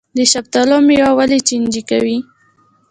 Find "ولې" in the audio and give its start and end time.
1.17-1.39